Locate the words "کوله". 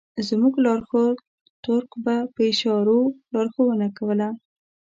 3.97-4.29